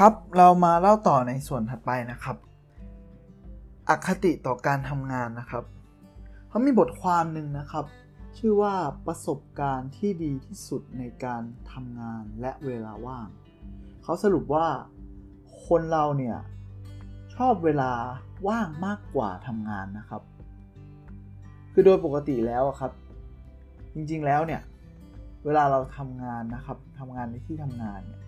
[0.00, 2.36] ครับเรามาเล่าต่อในส่วนถัดไปนะครับ
[3.88, 5.64] อคติต่อการทำงานนะครับ
[6.48, 7.84] เขามีบทความหนึ่งนะครับ
[8.38, 8.74] ชื่อว่า
[9.06, 11.42] ประสบการณ์ที่ดีที่สุดในการ
[11.72, 13.28] ทำงานและเวลาว่าง
[14.02, 14.66] เขาสรุปว่า
[15.66, 16.36] คนเราเนี่ย
[17.34, 17.92] ชอบเวลา
[18.48, 20.22] ว่างมากกว่าทำงานนะครับ
[21.72, 22.92] คือโดยปกติแล้วครับ
[23.94, 24.62] จริงๆแล้วเนี่ย
[25.44, 28.23] เวลาเราทำงานนะครับทำงานในที่ทำงานเนี่ย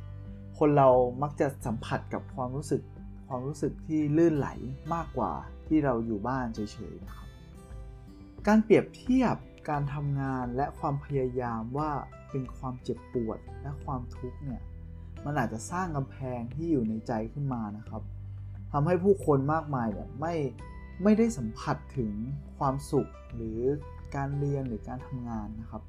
[0.59, 0.88] คนเรา
[1.23, 2.83] มักจะสัมผัสกับความรู้สึก
[3.28, 4.48] ความรู้สึกที่ลื่นไหล
[4.95, 5.32] มากกว่า
[5.66, 6.60] ที่เราอยู่บ้านเฉ
[6.92, 7.29] ยๆนะครับ
[8.46, 9.37] การเปรียบเทียบ
[9.69, 11.91] การทำงานและความพยายามว่า
[12.30, 14.62] เป็นความเจ็บปวดและความทุกข์เนี่ย
[15.24, 18.02] มันอาจจะสร้างกำแพงที่อยู่ในใจขึ้นมานะครับ
[18.73, 20.34] ทำให้ผู้คนมากมายเนี่ยไม่
[21.02, 22.12] ไม่ได้สัมผัสถึง
[22.59, 23.60] ความสุขหรือ
[24.15, 25.82] การเรียนหรือการทำงานนะครับ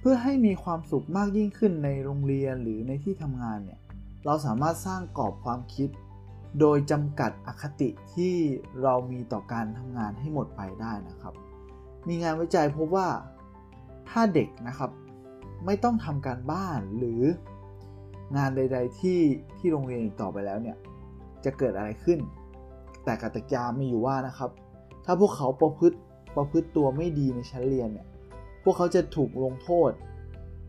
[0.00, 3.80] เพื่อให้มีความสุขมากยิ่งขึ้นในโรงเรียนหรือในที่ทำงานเนี่ย
[4.26, 5.88] เราสามารถสร้างกรอบความคิด
[6.60, 8.34] โดยจำกัดอคติที่
[8.82, 11.34] เรามีต่อการทำงานให้หมดไปได้นะครับ
[12.08, 13.08] มีงานวิจัยพบว่า
[14.08, 14.90] ถ้าเด็กนะครับ
[15.66, 17.22] ไม่ต้องทำการบ้านหรือ
[18.36, 19.20] งานใด ๆ ที่
[19.58, 20.76] ที่โรงเรียนอีกต่อไปแล้วเนี่ย
[21.44, 22.18] จะเกิดอะไรขึ้น
[23.04, 24.50] แต่กติกามีอยู่ว่านะครับ
[25.04, 25.96] ถ้าพวกเขาประพฤติ
[26.36, 28.06] ประพฤติตัวไม่ดีในชั้นเรียนเนี่ย
[28.62, 29.90] พวกเขาจะถูกลงโทษ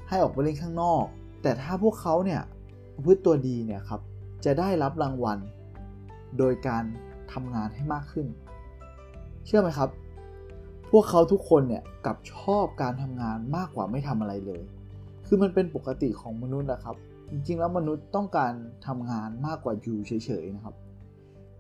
[0.10, 1.06] ให้ออกไปเล่นข้างนอก
[1.42, 2.42] แต่ถ้าพวกเขาเนี่ย
[3.06, 4.02] พฤติตัวดีเนี่ยครับ
[4.46, 5.40] จะได้รับรางวัล
[6.38, 6.84] โดยการ
[7.34, 8.28] ทำงานให้มากขึ้น
[9.46, 9.90] เชื่อไหมครับ
[10.92, 14.62] พวกเขาทุกคนเนี่ยกับชอบการทำงานมากกว่าไม่ทำอะไรเลย
[15.28, 16.96] คือมันเป็นปกติของมนุษย์นะครับ
[17.32, 18.54] จริงๆ แล้วมนุษย์ต้องการ
[18.88, 20.12] ทำงานมากกว่าอยู่เฉ
[20.44, 20.76] ยๆนะครับ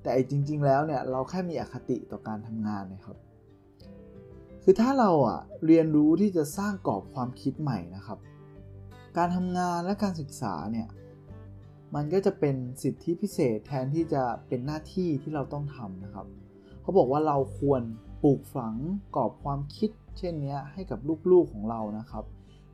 [0.04, 3.18] แต่จริง ๆ แล้วเนี่ยเราแค่มีอคติต่อการทำงานนะครับ
[4.64, 8.20] คือถ้าเราอะเรียนรู้ที่จะสร้างกรอบความคิดใหม่นะครับ
[9.18, 10.88] การทำงานและการศึกษาเนี่ย
[11.96, 16.26] มันก็จะเป็นสิทธิพิเศษแทนที่จะเป็นหน้าที่ที่เราต้องทำนะครับ
[16.82, 17.82] เขาบอกว่าเราควร
[18.24, 18.76] ปลูกฝัง
[19.16, 21.00] กรอบความคิด เช่นนี้ให้กับ
[21.32, 22.24] ลูกๆของเรานะครับ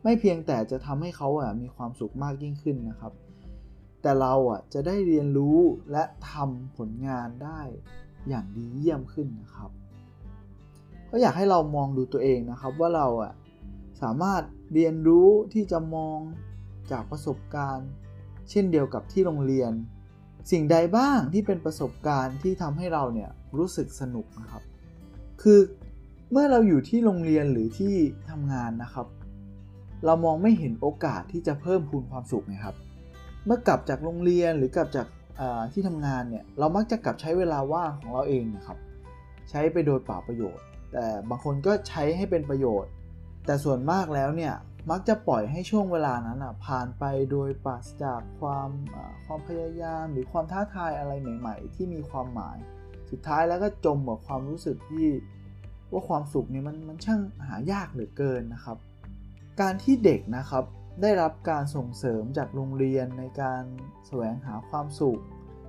[0.03, 3.13] ไม่เพียงแต่จะทำให้เขาอะมีความสุขมากยิ่งขึ้นนะครับ
[4.01, 5.59] แต่เราอะจะได้เรียนรู้
[5.91, 7.61] และทำผลงานได้
[8.29, 9.71] อย่างดีเยี่ยมขึ้นนะครับ
[11.11, 13.33] ก็อยากให้เรามองดูตัวเองนะครับว่าเราอะ
[14.01, 16.19] สามารถเรียนรู้ที่จะมอง
[16.91, 17.89] จากประสบการณ์
[18.49, 19.71] เช่นเดียวกับที่โรงเรียน
[20.51, 24.63] สิ่งใดบ้างที่เป็นประสบการณ์ที่ทำให้เราเนี่ยรู้สึกสนุกนะครับ
[25.41, 25.59] คือ
[26.31, 27.95] เมื่อเราอยู่ที่โรงเรียนหรือที่
[28.29, 29.07] ทำงานนะครับ
[30.05, 32.75] เรามองไม่เห็นโอกาสที่จะเพิ่มพูนความสุขนะครับ
[33.45, 35.07] เมื่อกลับจากโรงเรียนหรือกลับจาก
[35.73, 38.77] ที่ทำงานเนี่ยเรามักจะกลับใช้เวลาว่างของเราเองนะครับ
[39.49, 42.91] ใช้ไปโดยเปล่าประโยชน์ แต่บางคนก็ใช้ให้เป็นประโยชน์
[43.45, 44.53] แต่ส่วนมากแล้วเนี่ย
[44.91, 48.69] มักจะปล่อยให้ช่วงเวลานั้นอะผ่านไปโดยปราศจากความ
[49.25, 52.57] ความพยายามหรือความท้าทายอะไรใหม่ ๆ ที่มีความหมาย
[53.09, 55.07] สุดท้ายแล้วก็จมกับความรู้สึกที่
[55.91, 58.77] ว่าความสุขนี่มันมันช่างหายากเหลือเกินนะครับ
[59.61, 60.65] การที่เด็กนะครับ
[61.01, 63.63] ได้รับการส่งเสริมจากโรงเรียนในการ
[64.07, 65.21] แสวงหาความสุข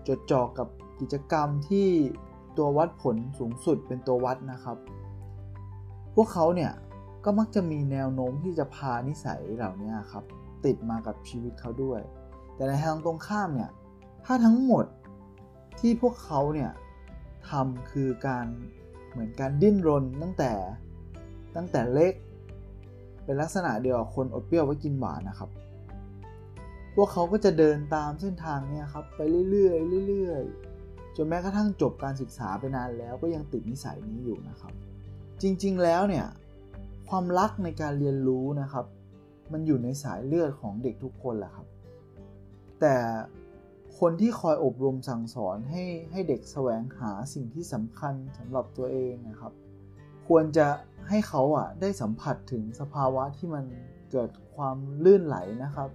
[0.09, 0.69] จดจ่อกับ
[1.01, 1.89] กิจกรรมที่
[2.57, 4.79] ตัววัดผลสูงสุดเป็นตัววัดนะครับ
[6.21, 6.73] วกเขาเนี่ย
[7.25, 10.25] ก็มักจะมีแนวโน้มที่จะพานิสัยเหล่านี้ครับ
[10.65, 12.01] ติดมากับชีวิตเขาด้วย
[12.55, 13.71] แต่ในทางตรงข้ามเนี่ย
[14.25, 14.85] ถ้าทั้งหมด
[15.81, 16.71] ที่พวกเขาเนี่ย
[17.49, 18.47] ทำคือการ
[19.11, 20.53] เหมือนการดิ้นรนตั้งแต่
[21.57, 22.15] ตั้งแต่เล็ก
[23.25, 25.51] เป็นลักษณะเดียวกับคนอดเปรี้ยวไว้กินหวานนะครับ
[26.95, 29.21] พวกเขาก็จะเดินตามเส้นทางเนี้ครับไป
[29.51, 34.73] เรื่อยๆเรื่อยๆจนแม้กระทั่งจบการศึกษาไปนานแล้วก็ยังติดนิสัยนี้อยู่นะครับ
[35.43, 36.27] จริงๆแล้วเนี่ย
[37.09, 38.87] ความรักในการเรียนรู้นะครับ
[39.53, 41.67] มันอยู่ในสายเลือดของเด็กทุกคนแหละครับ
[42.81, 42.97] แต่
[43.99, 49.53] คนที่คอยอบรมสั่งสอนให้ให้เด็กแสวงหาสิ่งที่สำคัญสำหรับตัวเองนะครับ
[50.29, 50.67] ควรจะ
[51.09, 53.65] ให้เขาอะได้สัมผัสถึงสภาวะที่มัน
[54.11, 55.91] เกิดความลื่นไหลนะครับ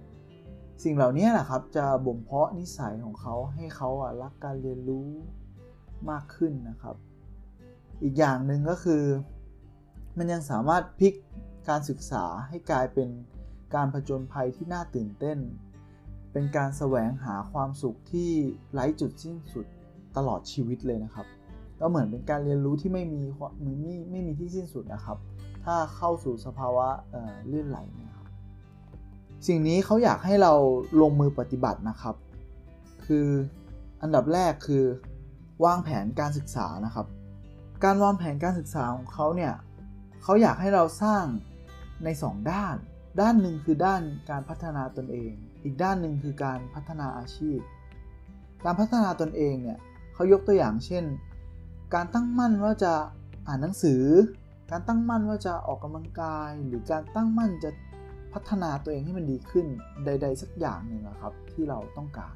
[0.84, 5.08] สิ่งเหล่านี้แหละครับจะบ่มเพาะนิสัยของเขาให้เขาอะรักการเรียนรู้
[6.10, 6.96] มากขึ้นนะครับ
[8.02, 9.02] อีกอย่างหนึ่งก็คือ
[10.18, 11.14] มันยังสามารถพลิก
[11.68, 13.08] การศึกษาให้กลายเป็น
[13.74, 15.38] การผจญภัยที่น่าตื่นเต้น
[16.32, 18.30] เป็นการแสวงหาความสุขที่
[18.72, 19.66] ไร้จุดสิ้นสุด
[20.16, 21.26] ตลอดชีวิตเลยนะครับ
[21.80, 23.22] ก็เหมือนเป็นการเรียนรู้ที่ไม่มี
[23.62, 25.18] ไม่มีไม่มีที่สิ้นสุดนะครับ
[25.64, 26.88] ถ้าเข้าสู่สภาวะ
[27.46, 28.26] เลื่อนไหลนะครับ
[29.46, 30.52] สิ่งนี้เขาอยากให้เรา
[31.00, 32.16] ลงมือปฏิบัตินะครับ
[33.06, 33.26] คือ
[34.02, 34.84] อันดับแรกคือ
[35.64, 37.06] วางแผนการศึกษานะครับ
[37.84, 39.52] การวางแผนการศึกษาของเขาเนี่ย
[40.24, 41.24] เขาอยากให้เราสร้าง
[42.04, 42.76] ใน 2 ด้าน
[43.20, 45.32] ด้านหนึ่งคือด้านการพัฒนาตนเอง
[45.64, 47.58] อีกด้านหนึ่งคือการพัฒนาอาชีพ
[48.64, 49.78] การพัฒนาตนเองเนี่ย
[50.14, 51.04] เขายกตัวอย่างเช่น
[51.94, 52.94] การตั้งมั่นว่าจะ
[53.46, 54.02] อ่านหนังสือ
[54.70, 57.70] การตั้งมั่นว่าจะออกกำลังกาย หรือการตั้งมั่นจะ
[58.32, 59.66] พัฒนาตัวเองให้มันดีขึ้น
[60.04, 62.34] ใด ๆ สักอย่างหนึ่งนะครับที่เราต้องการ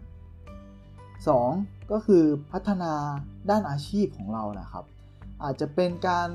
[1.15, 1.91] 2.
[1.93, 2.93] ก็คือพัฒนา
[3.51, 4.85] ด้านอาชีพของเรานะครับ
[5.43, 6.29] อาจจะเป็นการ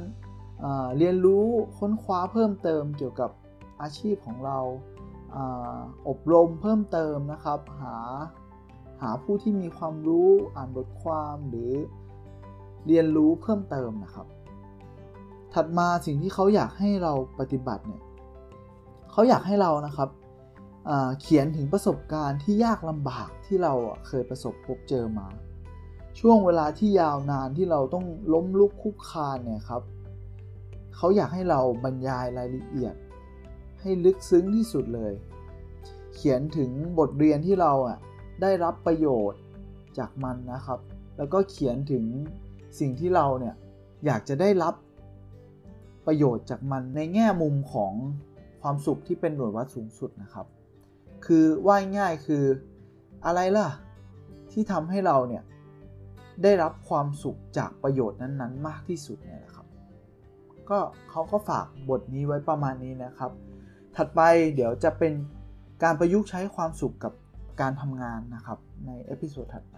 [0.97, 1.45] เรียนรู้
[1.77, 3.31] ค้นคว้าเพิ่มเติมเกี่ยวกับ
[3.81, 4.59] อาชีพของเรา
[6.07, 7.97] อบรมเพิ่มเติมนะครับ หา
[9.01, 11.71] หาผู้ที่มีความรู้อ่านบทความหรือ
[12.88, 14.27] เรียนรู้เพิ่มเติมนะครับ
[15.53, 18.03] ถัดมาสิ่งที่เขาอยากให้เราปฏิบัติเนี่ย
[19.11, 20.09] เขาอยากให้เรานะครับ
[21.21, 23.73] เขียนถึงประสบการณ์ที่ยากลำบากที่เรา
[24.07, 25.27] เคยประสบพบเจอมา
[26.19, 29.81] ช่วงเวลาที่ยาวนานที่เราต้องล้มลุกคุกคานเนี่ยครับ
[30.95, 32.95] เขาอยากให้เราบรรยายรายละเอียด
[33.81, 35.13] ให้ลึกซึ้งที่สุดเลย
[36.13, 37.98] เขียนถึงบทเรียนที่เราอะ
[38.42, 39.42] ได้รับประโยชน์
[39.98, 40.80] จากมันนะครับ
[41.18, 42.06] แล้วก็เขียนถึง
[42.80, 43.56] สิ่งที่เราเนี่ย
[44.06, 44.75] อยากจะได้รับ
[46.07, 47.94] ประโยชน์จากมันในแง่มุมของ
[48.62, 50.46] ความสุขที่เป็นหน่วยวัดสูงสุดนะครับ
[51.25, 52.44] คือว่าง่ายคือ
[53.25, 53.68] อะไรล่ะ
[54.51, 55.44] ที่ทำให้เราเนี่ย
[56.44, 59.62] ได้รับความสุขจากประโยชน์นั้นๆ มากที่สุดเนี่ยนะครับ
[60.69, 60.80] ก็
[61.10, 63.31] เขาก็ฝากบทนี้ไว้ประมาณนี้นะครับ
[63.95, 64.21] ถัดไป
[64.56, 65.13] เดี๋ยวจะเป็น
[65.83, 67.13] การประยุกต์ใช้ความสุขกับ
[67.62, 69.75] การทำงานนะครับ ใน episode ถัดไป